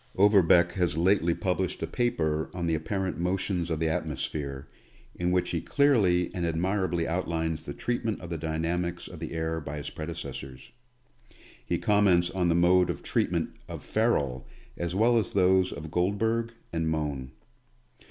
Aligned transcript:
Overbeck 0.17 0.71
has 0.71 0.97
lately 0.97 1.35
published 1.35 1.83
a 1.83 1.85
paper 1.85 2.49
on 2.55 2.65
the 2.65 2.73
apparent 2.73 3.19
motions 3.19 3.69
of 3.69 3.79
the 3.79 3.87
atmosphere, 3.87 4.67
in 5.13 5.29
which 5.29 5.51
he 5.51 5.61
clearly 5.61 6.31
and 6.33 6.43
admirably 6.43 7.07
outlines 7.07 7.65
the 7.67 7.73
treatment 7.75 8.19
of 8.19 8.31
the 8.31 8.37
dynamics 8.39 9.07
of 9.07 9.19
the 9.19 9.33
air 9.33 9.61
by 9.61 9.77
his 9.77 9.91
predecessors. 9.91 10.71
He 11.63 11.77
comments 11.77 12.31
on 12.31 12.49
the 12.49 12.55
mode 12.55 12.89
of 12.89 13.03
treatment 13.03 13.51
of 13.69 13.83
Ferrel, 13.83 14.47
as 14.75 14.95
well 14.95 15.19
as 15.19 15.33
those 15.33 15.71
of 15.71 15.91
Guldberg 15.91 16.53
and 16.73 16.89
Mohn. 16.89 17.33